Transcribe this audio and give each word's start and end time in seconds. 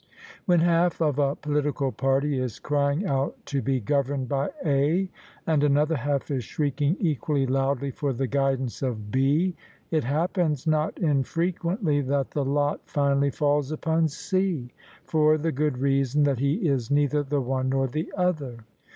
When 0.47 0.61
half 0.61 0.99
of 0.99 1.19
a 1.19 1.35
political 1.35 1.91
party 1.91 2.39
is 2.39 2.57
crying 2.57 3.05
out 3.05 3.35
to 3.45 3.61
be 3.61 3.79
governed 3.79 4.29
by 4.29 4.49
A., 4.65 5.07
and 5.45 5.63
another 5.63 5.95
half 5.95 6.31
is 6.31 6.43
shrieking 6.43 6.97
equally 6.99 7.45
loudly 7.45 7.91
for 7.91 8.11
the 8.11 8.25
guidance 8.25 8.81
of 8.81 9.11
B., 9.11 9.55
it 9.91 10.03
happens 10.03 10.65
not 10.65 10.95
infre 10.95 11.53
quently 11.55 12.03
that 12.07 12.31
the 12.31 12.43
lot 12.43 12.81
finally 12.89 13.29
falls 13.29 13.71
upon 13.71 14.07
C, 14.07 14.71
for 15.03 15.37
the 15.37 15.51
good 15.51 15.77
reason 15.77 16.23
that 16.23 16.39
he 16.39 16.67
is 16.67 16.89
neither 16.89 17.21
the 17.21 17.39
one 17.41 17.69
nor 17.69 17.85
the 17.87 18.11
other. 18.17 18.65